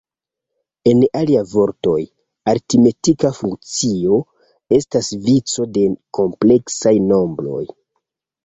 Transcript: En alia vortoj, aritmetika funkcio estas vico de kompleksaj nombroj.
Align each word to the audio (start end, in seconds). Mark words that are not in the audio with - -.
En 0.91 1.01
alia 1.19 1.41
vortoj, 1.49 1.97
aritmetika 2.53 3.31
funkcio 3.41 4.19
estas 4.79 5.13
vico 5.29 5.69
de 5.77 5.87
kompleksaj 6.21 6.99
nombroj. 7.13 7.65